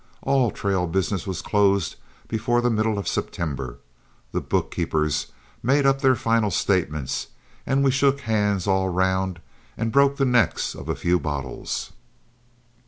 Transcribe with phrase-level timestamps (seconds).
[0.23, 1.95] All trail business was closed
[2.27, 3.77] before the middle of September,
[4.31, 5.27] the bookkeepers
[5.61, 7.27] made up their final statements,
[7.67, 9.39] and we shook hands all round
[9.77, 11.91] and broke the necks of a few bottles.